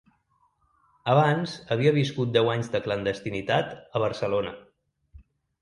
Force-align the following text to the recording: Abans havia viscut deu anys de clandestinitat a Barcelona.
Abans 1.13 1.53
havia 1.75 1.93
viscut 1.99 2.33
deu 2.37 2.51
anys 2.55 2.73
de 2.77 2.83
clandestinitat 2.87 3.77
a 4.01 4.03
Barcelona. 4.09 4.57